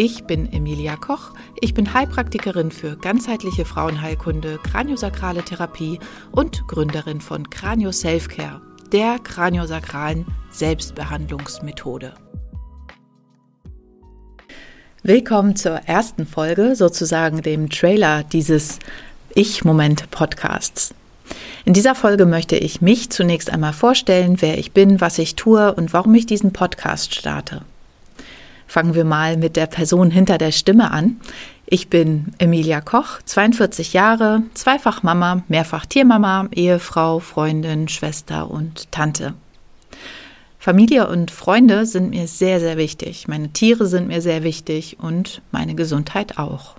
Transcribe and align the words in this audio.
Ich 0.00 0.22
bin 0.26 0.52
Emilia 0.52 0.94
Koch. 0.94 1.32
Ich 1.60 1.74
bin 1.74 1.92
Heilpraktikerin 1.92 2.70
für 2.70 2.96
ganzheitliche 2.96 3.64
Frauenheilkunde, 3.64 4.60
kraniosakrale 4.62 5.42
Therapie 5.42 5.98
und 6.30 6.68
Gründerin 6.68 7.20
von 7.20 7.50
Kranio 7.50 7.90
Selfcare, 7.90 8.60
der 8.92 9.18
kraniosakralen 9.18 10.24
Selbstbehandlungsmethode. 10.52 12.14
Willkommen 15.02 15.56
zur 15.56 15.78
ersten 15.88 16.26
Folge, 16.26 16.76
sozusagen 16.76 17.42
dem 17.42 17.68
Trailer 17.68 18.22
dieses 18.22 18.78
Ich-Moment-Podcasts. 19.34 20.94
In 21.64 21.72
dieser 21.72 21.96
Folge 21.96 22.24
möchte 22.24 22.54
ich 22.54 22.80
mich 22.80 23.10
zunächst 23.10 23.50
einmal 23.50 23.72
vorstellen, 23.72 24.36
wer 24.38 24.58
ich 24.58 24.70
bin, 24.70 25.00
was 25.00 25.18
ich 25.18 25.34
tue 25.34 25.74
und 25.74 25.92
warum 25.92 26.14
ich 26.14 26.26
diesen 26.26 26.52
Podcast 26.52 27.16
starte. 27.16 27.62
Fangen 28.68 28.94
wir 28.94 29.04
mal 29.04 29.38
mit 29.38 29.56
der 29.56 29.66
Person 29.66 30.10
hinter 30.10 30.36
der 30.36 30.52
Stimme 30.52 30.90
an. 30.90 31.18
Ich 31.64 31.88
bin 31.88 32.32
Emilia 32.38 32.82
Koch, 32.82 33.20
42 33.24 33.94
Jahre, 33.94 34.42
zweifach 34.52 35.02
Mama, 35.02 35.42
mehrfach 35.48 35.86
Tiermama, 35.86 36.48
Ehefrau, 36.54 37.18
Freundin, 37.18 37.88
Schwester 37.88 38.50
und 38.50 38.92
Tante. 38.92 39.34
Familie 40.58 41.08
und 41.08 41.30
Freunde 41.30 41.86
sind 41.86 42.10
mir 42.10 42.26
sehr, 42.26 42.60
sehr 42.60 42.76
wichtig. 42.76 43.26
Meine 43.26 43.48
Tiere 43.54 43.86
sind 43.86 44.08
mir 44.08 44.20
sehr 44.20 44.42
wichtig 44.42 44.98
und 45.00 45.40
meine 45.50 45.74
Gesundheit 45.74 46.38
auch. 46.38 46.76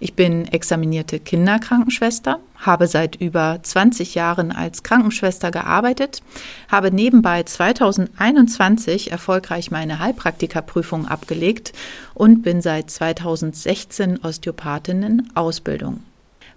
Ich 0.00 0.14
bin 0.14 0.46
examinierte 0.46 1.18
Kinderkrankenschwester, 1.18 2.38
habe 2.56 2.86
seit 2.86 3.16
über 3.16 3.58
20 3.60 4.14
Jahren 4.14 4.52
als 4.52 4.84
Krankenschwester 4.84 5.50
gearbeitet, 5.50 6.22
habe 6.68 6.92
nebenbei 6.92 7.42
2021 7.42 9.10
erfolgreich 9.10 9.72
meine 9.72 9.98
Heilpraktikerprüfung 9.98 11.08
abgelegt 11.08 11.72
und 12.14 12.42
bin 12.42 12.62
seit 12.62 12.90
2016 12.90 14.20
Osteopathin 14.22 15.02
in 15.02 15.28
Ausbildung. 15.34 16.04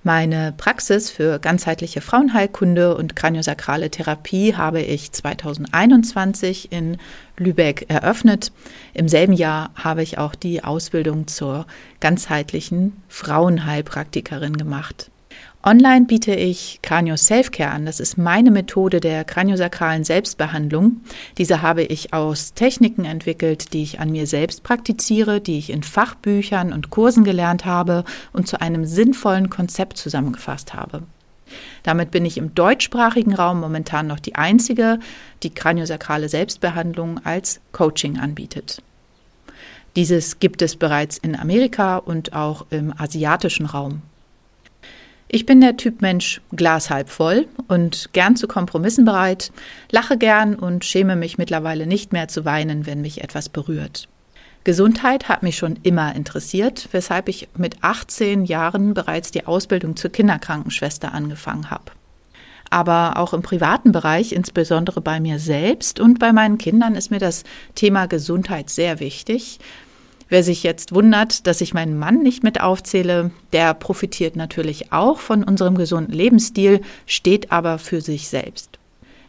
Meine 0.04 0.52
Praxis 0.58 1.12
für 1.12 1.38
ganzheitliche 1.38 2.02
Frauenheilkunde 2.02 2.96
und 2.96 3.16
kraniosakrale 3.16 3.92
Therapie 3.92 4.56
habe 4.56 4.82
ich 4.82 5.12
2021 5.12 6.72
in 6.72 6.98
Lübeck 7.38 7.86
eröffnet. 7.88 8.52
Im 8.96 9.08
selben 9.08 9.34
Jahr 9.34 9.70
habe 9.76 10.02
ich 10.02 10.18
auch 10.18 10.34
die 10.34 10.64
Ausbildung 10.64 11.28
zur 11.28 11.68
ganzheitlichen 12.00 13.00
Frauenheilpraktikerin 13.10 14.58
gemacht. 14.58 15.12
Online 15.64 16.08
biete 16.08 16.34
ich 16.34 16.80
Kranio 16.82 17.16
Selfcare 17.18 17.70
an. 17.70 17.86
Das 17.86 18.00
ist 18.00 18.18
meine 18.18 18.50
Methode 18.50 19.00
der 19.00 19.24
kraniosakralen 19.24 20.04
Selbstbehandlung. 20.04 21.02
Diese 21.38 21.62
habe 21.62 21.84
ich 21.84 22.14
aus 22.14 22.56
Techniken 22.56 23.06
entwickelt, 23.06 23.72
die 23.74 23.84
ich 23.84 24.00
an 24.00 24.12
mir 24.12 24.26
selbst 24.26 24.64
praktiziere, 24.64 25.40
die 25.40 25.60
ich 25.60 25.70
in 25.70 25.84
Fachbüchern 25.84 26.74
und 26.74 26.90
Kursen 26.90 27.24
gelernt 27.24 27.66
habe 27.66 28.06
und 28.34 28.48
zu 28.48 28.60
einem 28.60 28.86
sinnvollen 28.86 29.52
Konzept 29.52 29.98
zusammengefasst 29.98 30.74
habe. 30.74 31.04
Damit 31.84 32.10
bin 32.10 32.26
ich 32.26 32.40
im 32.40 32.56
deutschsprachigen 32.56 33.36
Raum 33.36 33.60
momentan 33.60 34.08
noch 34.08 34.20
die 34.20 34.36
einzige, 34.36 35.00
die 35.44 35.54
kraniosakrale 35.54 36.28
Selbstbehandlung 36.28 37.24
als 37.24 37.60
Coaching 37.72 38.18
anbietet. 38.18 38.82
Dieses 39.96 40.40
gibt 40.40 40.64
es 40.64 40.76
bereits 40.76 41.20
in 41.20 41.36
Amerika 41.36 41.98
und 41.98 42.34
auch 42.34 42.66
im 42.72 42.94
asiatischen 42.98 43.68
Raum. 43.68 44.02
Ich 45.34 45.46
bin 45.46 45.62
der 45.62 45.78
Typ 45.78 46.02
Mensch 46.02 46.42
Glas 46.52 46.90
halb 46.90 47.08
voll 47.08 47.48
und 47.70 48.10
gern 48.12 48.36
zu 48.36 48.50
Kompromissen 48.50 49.06
bereit, 49.06 49.54
lache 49.90 50.18
gern 50.18 50.56
und 50.56 50.84
schäme 50.84 51.16
mich 51.16 51.38
mittlerweile 51.38 51.88
nicht 51.88 52.12
mehr 52.12 52.28
zu 52.28 52.44
weinen, 52.44 52.86
wenn 52.86 53.00
mich 53.00 53.24
etwas 53.24 53.48
berührt. 53.48 54.10
Gesundheit 54.66 55.30
hat 55.30 55.42
mich 55.42 55.56
schon 55.56 55.80
immer 55.84 56.14
interessiert, 56.18 56.90
weshalb 56.92 57.30
ich 57.30 57.48
mit 57.56 57.78
18 57.82 58.44
Jahren 58.44 58.94
bereits 58.94 59.32
die 59.32 59.48
Ausbildung 59.48 59.96
zur 59.96 60.12
Kinderkrankenschwester 60.12 61.14
angefangen 61.14 61.72
habe. 61.72 61.94
Aber 62.70 63.14
auch 63.16 63.34
im 63.34 63.42
privaten 63.42 63.94
Bereich, 63.94 64.34
insbesondere 64.34 65.00
bei 65.00 65.22
mir 65.22 65.40
selbst 65.40 66.02
und 66.02 66.20
bei 66.20 66.34
meinen 66.34 66.58
Kindern, 66.58 66.96
ist 66.96 67.10
mir 67.10 67.20
das 67.20 67.46
Thema 67.76 68.08
Gesundheit 68.08 68.70
sehr 68.70 69.00
wichtig 69.00 69.60
Wer 70.32 70.44
sich 70.44 70.64
jetzt 70.64 70.96
wundert, 70.96 71.46
dass 71.46 71.60
ich 71.60 71.74
meinen 71.74 72.00
Mann 72.00 72.24
nicht 72.24 72.42
mit 72.42 72.62
aufzähle, 72.62 73.32
der 73.52 73.74
profitiert 73.74 74.38
natürlich 74.38 74.94
auch 74.94 75.20
von 75.20 75.44
unserem 75.44 75.76
gesunden 75.76 76.14
Lebensstil, 76.14 76.80
steht 77.06 77.52
aber 77.52 77.78
für 77.78 78.00
sich 78.00 78.30
selbst. 78.30 78.80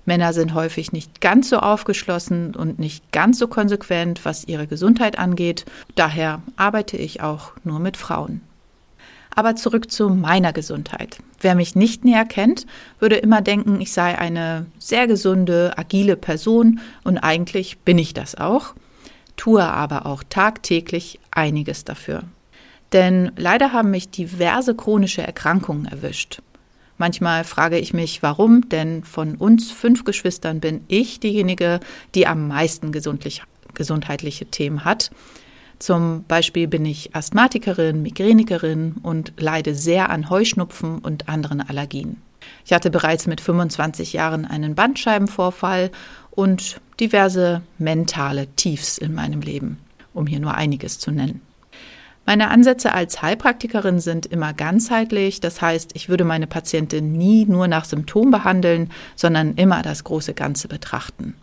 Männer 0.05 0.33
sind 0.33 0.55
häufig 0.55 0.93
nicht 0.93 1.21
ganz 1.21 1.49
so 1.49 1.57
aufgeschlossen 1.57 2.55
und 2.55 2.79
nicht 2.79 3.11
ganz 3.11 3.41
so 3.41 3.49
konsequent, 3.49 4.25
was 4.25 4.45
ihre 4.45 4.69
Gesundheit 4.69 5.19
angeht. 5.19 5.65
Daher 5.97 6.41
arbeite 6.55 6.97
ich 6.97 7.21
auch 7.21 7.51
nur 7.65 7.81
mit 7.81 7.97
Frauen. 7.97 8.41
Aber 9.35 9.57
zurück 9.57 9.91
zu 9.91 10.09
meiner 10.09 10.53
Gesundheit. 10.53 11.19
Wer 11.41 11.57
mich 11.57 11.75
nicht 11.75 12.05
näher 12.05 12.27
kennt, 12.27 12.65
würde 13.01 13.17
immer 13.17 13.41
denken, 13.41 13.81
ich 13.81 13.93
sei 13.93 14.17
eine 14.17 14.67
sehr 14.79 15.09
gesunde, 15.09 15.73
agile 15.77 16.15
Person 16.15 16.79
und 17.03 17.19
eigentlich 17.19 17.79
bin 17.79 17.99
ich 17.99 18.15
das 18.15 18.37
auch 18.37 18.75
tue 19.37 19.63
aber 19.63 20.07
auch 20.07 20.23
tagtäglich 20.29 21.19
einiges 21.31 21.85
dafür. 21.85 22.25
Denn 22.93 23.33
leider 23.37 23.73
haben 23.73 23.91
mich 23.91 24.11
diverse 24.11 24.75
chronische 24.75 25.23
Erkrankungen 25.23 25.87
erwischt. 25.87 26.43
Manchmal 26.99 27.45
frage 27.45 27.79
ich 27.79 27.95
mich, 27.95 28.23
warum, 28.23 28.69
denn 28.69 29.03
von 29.03 29.37
uns 29.37 29.71
fünf 29.71 30.05
Geschwistern 30.05 30.61
bin 30.61 30.85
ich 30.89 31.19
diejenige, 31.21 31.81
die 32.15 32.27
am 32.27 32.49
meisten 32.49 32.93
gesundheitliche 32.93 34.47
Themen 34.47 34.85
hat. 34.85 35.11
Zum 35.79 36.25
Beispiel 36.29 36.69
bin 36.69 36.85
ich 36.85 37.17
Asthmatikerin, 37.17 38.03
Migränikerin 38.03 38.97
und 39.03 39.33
leide 39.37 39.75
sehr 39.75 40.11
an 40.11 40.31
Heuschnupfen 40.31 40.99
und 40.99 41.29
anderen 41.29 41.61
Allergien. 41.61 42.23
Ich 42.65 42.73
hatte 42.73 42.91
bereits 42.91 43.27
mit 43.27 43.41
25 43.41 44.13
Jahren 44.13 44.45
einen 44.45 44.75
Bandscheibenvorfall 44.75 45.91
und 46.31 46.81
diverse 47.01 47.63
mentale 47.79 48.47
Tiefs 48.57 48.99
in 48.99 49.15
meinem 49.15 49.41
Leben, 49.41 49.79
um 50.15 50.27
hier 50.27 50.41
nur 50.41 50.55
einiges 50.55 50.99
zu 50.99 51.11
nennen. 51.11 51.41
Meine 52.25 52.51
Ansätze 52.51 52.93
als 52.93 53.21
Heilpraktikerin 53.21 53.99
sind 53.99 54.27
immer 54.27 54.53
ganzheitlich, 54.53 55.41
das 55.41 55.61
heißt, 55.61 55.91
ich 55.95 56.09
würde 56.09 56.25
meine 56.25 56.47
Patientin 56.47 57.13
nie 57.13 57.47
nur 57.47 57.67
nach 57.67 57.85
Symptom 57.85 58.31
behandeln, 58.31 58.91
sondern 59.17 59.55
immer 59.55 59.83
das 59.83 60.05
große 60.05 60.33
Ganze 60.33 60.69
betrachten. 60.69 61.35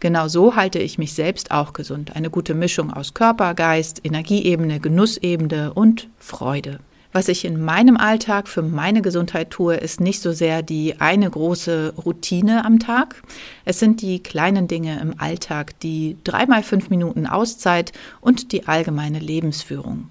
Genau 0.00 0.26
so 0.26 0.56
halte 0.56 0.80
ich 0.80 0.98
mich 0.98 1.12
selbst 1.12 1.52
auch 1.52 1.72
gesund. 1.72 2.16
Eine 2.16 2.30
gute 2.30 2.54
Mischung 2.54 2.92
aus 2.92 3.14
Körper, 3.14 3.54
Geist, 3.54 4.00
Energieebene, 4.04 4.80
Genussebene 4.80 5.72
und 5.72 6.08
Freude. 6.18 6.80
Was 7.10 7.28
ich 7.28 7.46
in 7.46 7.64
meinem 7.64 7.96
Alltag 7.96 8.48
für 8.48 8.62
meine 8.62 9.00
Gesundheit 9.00 9.50
tue, 9.50 9.76
ist 9.76 9.98
nicht 10.00 10.20
so 10.20 10.32
sehr 10.32 10.62
die 10.62 11.00
eine 11.00 11.30
große 11.30 11.94
Routine 12.04 12.66
am 12.66 12.78
Tag. 12.78 13.22
Es 13.64 13.78
sind 13.78 14.02
die 14.02 14.22
kleinen 14.22 14.68
Dinge 14.68 15.00
im 15.00 15.18
Alltag, 15.18 15.80
die 15.80 16.18
dreimal 16.22 16.62
fünf 16.62 16.90
Minuten 16.90 17.26
Auszeit 17.26 17.92
und 18.20 18.52
die 18.52 18.68
allgemeine 18.68 19.20
Lebensführung. 19.20 20.10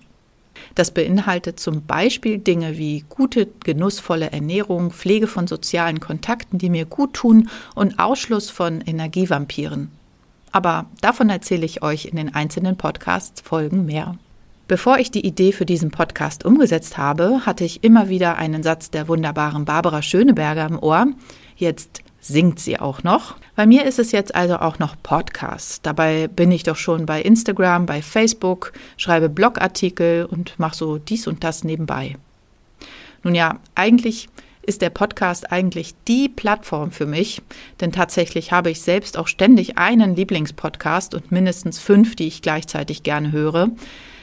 Das 0.73 0.91
beinhaltet 0.91 1.59
zum 1.59 1.85
Beispiel 1.85 2.39
Dinge 2.39 2.79
wie 2.79 3.05
gute, 3.09 3.47
genussvolle 3.63 4.31
Ernährung, 4.31 4.91
Pflege 4.91 5.27
von 5.27 5.45
sozialen 5.45 5.99
Kontakten, 5.99 6.57
die 6.57 6.71
mir 6.71 6.85
gut 6.85 7.13
tun 7.13 7.49
und 7.75 7.99
Ausschluss 7.99 8.49
von 8.49 8.81
Energievampiren. 8.81 9.91
Aber 10.51 10.87
davon 11.01 11.29
erzähle 11.29 11.65
ich 11.65 11.83
euch 11.83 12.05
in 12.05 12.15
den 12.15 12.33
einzelnen 12.33 12.75
Podcast-Folgen 12.75 13.85
mehr. 13.85 14.17
Bevor 14.67 14.99
ich 14.99 15.11
die 15.11 15.25
Idee 15.25 15.53
für 15.53 15.65
diesen 15.65 15.91
Podcast 15.91 16.43
umgesetzt 16.43 16.97
habe, 16.97 17.45
hatte 17.45 17.63
ich 17.63 17.85
immer 17.85 18.09
wieder 18.09 18.35
einen 18.35 18.63
Satz 18.63 18.91
der 18.91 19.07
wunderbaren 19.07 19.63
Barbara 19.63 20.01
Schöneberger 20.01 20.65
im 20.65 20.77
Ohr. 20.77 21.07
Jetzt 21.55 22.01
singt 22.19 22.59
sie 22.59 22.77
auch 22.77 23.01
noch. 23.01 23.37
Bei 23.55 23.65
mir 23.65 23.85
ist 23.85 23.97
es 23.97 24.11
jetzt 24.11 24.35
also 24.35 24.57
auch 24.57 24.77
noch 24.77 24.97
Podcast. 25.01 25.85
Dabei 25.85 26.27
bin 26.27 26.51
ich 26.51 26.63
doch 26.63 26.75
schon 26.75 27.05
bei 27.05 27.21
Instagram, 27.21 27.85
bei 27.85 28.01
Facebook, 28.01 28.73
schreibe 28.97 29.29
Blogartikel 29.29 30.25
und 30.25 30.59
mache 30.59 30.75
so 30.75 30.97
dies 30.97 31.27
und 31.27 31.45
das 31.45 31.63
nebenbei. 31.63 32.17
Nun 33.23 33.35
ja, 33.35 33.59
eigentlich 33.73 34.27
ist 34.63 34.81
der 34.81 34.89
Podcast 34.89 35.49
eigentlich 35.49 35.95
die 36.09 36.27
Plattform 36.27 36.91
für 36.91 37.05
mich, 37.05 37.41
denn 37.79 37.93
tatsächlich 37.93 38.51
habe 38.51 38.69
ich 38.69 38.81
selbst 38.81 39.17
auch 39.17 39.29
ständig 39.29 39.77
einen 39.77 40.17
Lieblingspodcast 40.17 41.15
und 41.15 41.31
mindestens 41.31 41.79
fünf, 41.79 42.17
die 42.17 42.27
ich 42.27 42.41
gleichzeitig 42.41 43.03
gerne 43.03 43.31
höre. 43.31 43.69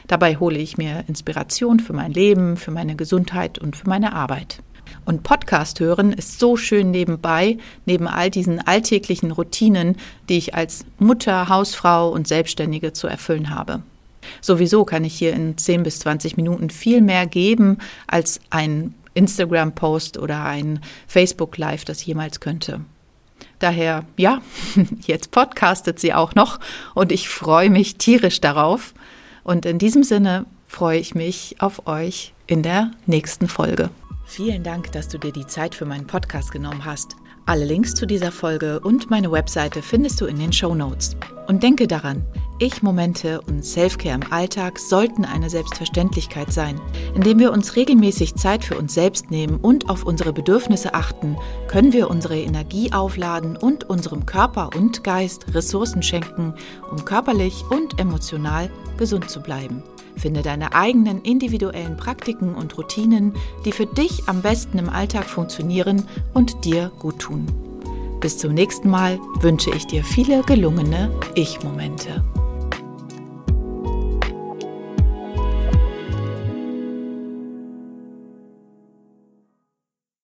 Dabei 0.07 0.37
hole 0.37 0.59
ich 0.59 0.77
mir 0.77 1.05
Inspiration 1.09 1.81
für 1.81 1.93
mein 1.93 2.13
Leben, 2.13 2.57
für 2.57 2.71
meine 2.71 2.97
Gesundheit 2.97 3.59
und 3.59 3.77
für 3.77 3.89
meine 3.89 4.13
Arbeit. 4.13 4.63
Und 5.05 5.23
Podcast 5.23 5.81
hören 5.81 6.13
ist 6.13 6.39
so 6.39 6.57
schön 6.57 6.91
nebenbei, 6.91 7.59
neben 7.87 8.07
all 8.07 8.31
diesen 8.31 8.67
alltäglichen 8.67 9.31
Routinen, 9.31 9.97
die 10.29 10.39
ich 10.39 10.55
als 10.55 10.85
Mutter, 10.99 11.49
Hausfrau 11.49 12.11
und 12.11 12.29
Selbstständige 12.29 12.93
zu 12.93 13.07
erfüllen 13.07 13.51
habe. 13.51 13.83
Sowieso 14.41 14.85
kann 14.85 15.05
ich 15.05 15.15
hier 15.15 15.35
in 15.35 15.59
10 15.59 15.83
bis 15.83 15.99
20 16.01 16.37
Minuten 16.37 16.71
viel 16.71 17.01
mehr 17.01 17.27
geben 17.27 17.79
als 18.07 18.41
ein 18.51 18.95
Instagram-Post 19.15 20.19
oder 20.19 20.45
ein 20.45 20.81
Facebook-Live 21.07 21.85
das 21.85 22.05
jemals 22.05 22.41
könnte. 22.41 22.81
Daher, 23.59 24.05
ja, 24.17 24.41
jetzt 25.07 25.31
podcastet 25.31 25.99
sie 25.99 26.15
auch 26.15 26.35
noch 26.35 26.61
und 26.95 27.13
ich 27.13 27.29
freue 27.29 27.71
mich 27.71 27.97
tierisch 27.97 28.41
darauf. 28.41 28.95
Und 29.45 29.67
in 29.67 29.79
diesem 29.79 30.03
Sinne 30.03 30.47
freue 30.67 30.99
ich 30.99 31.15
mich 31.15 31.57
auf 31.61 31.87
euch 31.87 32.35
in 32.47 32.63
der 32.63 32.91
nächsten 33.07 33.47
Folge. 33.47 33.91
Vielen 34.27 34.63
Dank, 34.63 34.91
dass 34.93 35.09
du 35.09 35.19
dir 35.19 35.33
die 35.33 35.47
Zeit 35.47 35.75
für 35.75 35.85
meinen 35.85 36.07
Podcast 36.07 36.51
genommen 36.51 36.85
hast. 36.85 37.15
Alle 37.47 37.67
Links 37.67 37.95
zu 37.95 38.07
dieser 38.07 38.33
Folge 38.33 38.81
und 38.81 39.11
meine 39.11 39.31
Webseite 39.31 39.83
findest 39.83 40.21
du 40.21 40.25
in 40.25 40.39
den 40.39 40.53
Show 40.53 40.75
Notes. 40.75 41.15
Und 41.47 41.63
denke 41.63 41.87
daran, 41.87 42.25
Ich-Momente 42.61 43.41
und 43.41 43.65
Selfcare 43.65 44.15
im 44.15 44.33
Alltag 44.33 44.79
sollten 44.79 45.25
eine 45.25 45.51
Selbstverständlichkeit 45.51 46.53
sein. 46.53 46.81
Indem 47.15 47.41
wir 47.41 47.53
uns 47.53 47.75
regelmäßig 47.75 48.37
Zeit 48.37 48.65
für 48.65 48.79
uns 48.79 48.95
selbst 48.95 49.31
nehmen 49.31 49.57
und 49.57 49.91
auf 49.91 50.05
unsere 50.05 50.33
Bedürfnisse 50.33 50.95
achten, 50.95 51.37
können 51.67 51.93
wir 51.93 52.09
unsere 52.11 52.39
Energie 52.39 52.93
aufladen 52.93 53.57
und 53.57 53.91
unserem 53.91 54.25
Körper 54.25 54.71
und 54.77 55.03
Geist 55.03 55.53
Ressourcen 55.53 56.03
schenken, 56.03 56.55
um 56.91 57.05
körperlich 57.05 57.65
und 57.71 57.99
emotional 57.99 58.71
gesund 58.99 59.29
zu 59.29 59.41
bleiben. 59.41 59.83
Finde 60.17 60.43
deine 60.43 60.75
eigenen 60.75 61.23
individuellen 61.23 61.97
Praktiken 61.97 62.55
und 62.55 62.79
Routinen, 62.79 63.33
die 63.65 63.73
für 63.73 63.87
dich 63.87 64.29
am 64.29 64.43
besten 64.43 64.79
im 64.79 64.89
Alltag 64.89 65.25
funktionieren 65.25 66.05
und 66.35 66.65
dir 66.65 66.93
gut 67.01 67.19
tun. 67.19 67.47
Bis 68.21 68.39
zum 68.39 68.55
nächsten 68.55 68.89
Mal 68.89 69.19
wünsche 69.41 69.71
ich 69.71 69.87
dir 69.87 70.05
viele 70.05 70.43
gelungene 70.43 71.11
Ich-Momente. 71.35 72.25